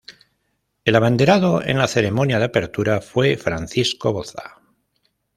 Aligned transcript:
El 0.83 0.95
abanderado 0.95 1.61
en 1.61 1.77
la 1.77 1.87
ceremonia 1.87 2.39
de 2.39 2.45
apertura 2.45 3.01
fue 3.01 3.37
Francisco 3.37 4.11
Boza. 4.11 4.59